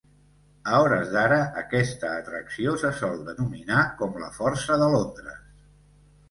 [0.69, 5.39] A hores d'ara, aquesta atracció se sol denominar com la "Força de Londres".